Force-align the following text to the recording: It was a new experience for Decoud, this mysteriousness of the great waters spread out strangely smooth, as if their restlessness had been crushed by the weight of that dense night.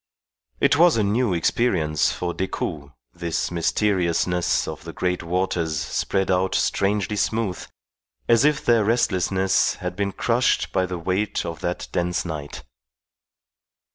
It 0.59 0.77
was 0.77 0.97
a 0.97 1.03
new 1.03 1.31
experience 1.31 2.11
for 2.11 2.33
Decoud, 2.33 2.91
this 3.13 3.51
mysteriousness 3.51 4.67
of 4.67 4.83
the 4.83 4.93
great 4.93 5.21
waters 5.21 5.79
spread 5.79 6.31
out 6.31 6.55
strangely 6.55 7.15
smooth, 7.15 7.63
as 8.27 8.43
if 8.43 8.65
their 8.65 8.83
restlessness 8.83 9.75
had 9.75 9.95
been 9.95 10.11
crushed 10.11 10.71
by 10.71 10.87
the 10.87 10.97
weight 10.97 11.45
of 11.45 11.59
that 11.59 11.87
dense 11.91 12.25
night. 12.25 12.63